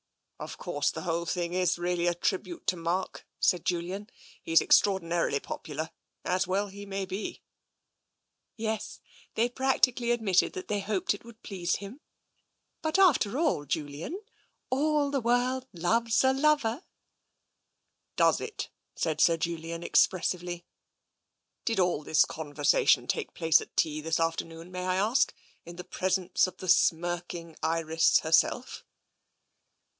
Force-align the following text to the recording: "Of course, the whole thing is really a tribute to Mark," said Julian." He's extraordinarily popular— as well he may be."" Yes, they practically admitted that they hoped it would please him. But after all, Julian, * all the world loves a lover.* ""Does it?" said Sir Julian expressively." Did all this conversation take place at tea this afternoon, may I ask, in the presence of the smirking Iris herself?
"Of 0.39 0.57
course, 0.57 0.89
the 0.89 1.03
whole 1.03 1.27
thing 1.27 1.53
is 1.53 1.77
really 1.77 2.07
a 2.07 2.15
tribute 2.15 2.65
to 2.65 2.75
Mark," 2.75 3.27
said 3.39 3.63
Julian." 3.63 4.09
He's 4.41 4.59
extraordinarily 4.59 5.39
popular— 5.39 5.91
as 6.35 6.47
well 6.47 6.65
he 6.65 6.87
may 6.87 7.05
be."" 7.05 7.43
Yes, 8.57 8.99
they 9.35 9.47
practically 9.47 10.09
admitted 10.09 10.53
that 10.53 10.67
they 10.67 10.79
hoped 10.79 11.13
it 11.13 11.23
would 11.23 11.43
please 11.43 11.75
him. 11.75 12.01
But 12.81 12.97
after 12.97 13.37
all, 13.37 13.65
Julian, 13.65 14.19
* 14.47 14.69
all 14.71 15.11
the 15.11 15.21
world 15.21 15.67
loves 15.73 16.23
a 16.23 16.33
lover.* 16.33 16.83
""Does 18.15 18.41
it?" 18.41 18.71
said 18.95 19.21
Sir 19.21 19.37
Julian 19.37 19.83
expressively." 19.83 20.65
Did 21.65 21.79
all 21.79 22.01
this 22.01 22.25
conversation 22.25 23.05
take 23.05 23.35
place 23.35 23.61
at 23.61 23.77
tea 23.77 24.01
this 24.01 24.19
afternoon, 24.19 24.71
may 24.71 24.87
I 24.87 24.95
ask, 24.95 25.35
in 25.67 25.75
the 25.75 25.83
presence 25.83 26.47
of 26.47 26.57
the 26.57 26.69
smirking 26.69 27.55
Iris 27.61 28.21
herself? 28.21 28.83